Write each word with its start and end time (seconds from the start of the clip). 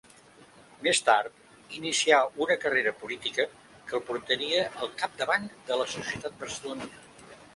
Més 0.85 1.01
tard 1.09 1.75
inicià 1.79 2.21
una 2.45 2.55
carrera 2.63 2.93
política 3.03 3.45
que 3.91 3.95
el 4.01 4.03
portaria 4.09 4.63
al 4.85 4.91
capdavant 5.03 5.47
de 5.69 5.81
la 5.83 5.89
societat 5.95 6.41
barcelonina. 6.41 7.39